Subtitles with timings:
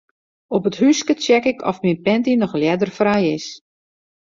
[0.55, 3.47] Op it húske check ik oft myn panty noch ljedderfrij is.